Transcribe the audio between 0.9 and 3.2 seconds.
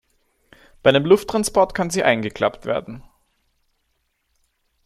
Lufttransport kann sie eingeklappt werden.